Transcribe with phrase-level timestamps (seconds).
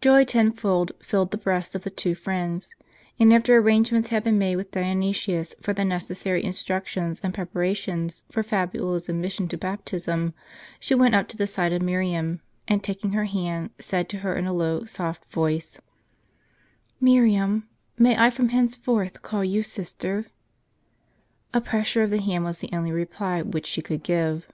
[0.00, 2.74] Joy tenfold filled the breasts of the two friends;
[3.20, 8.24] and after arrangements had been made with Dionysius for the neces sary instructions and preparations
[8.28, 10.34] for Fabiola' s admission to baptism,
[10.80, 14.34] she went up to the side of Miriam, and taking her hand, said to her
[14.34, 15.78] in a low, soft voice:
[17.00, 20.26] "Miriam, may I from henceforth call you sister?"
[21.54, 24.44] A pressure of the hand was the only reply which she could give.